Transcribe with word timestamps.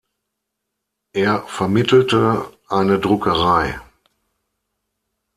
Er 1.13 1.43
vermittelte 1.45 2.51
eine 2.69 2.99
Druckerei. 2.99 3.79